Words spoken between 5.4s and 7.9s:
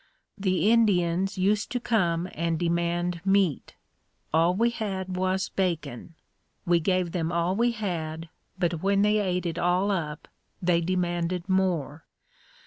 bacon. We gave them all we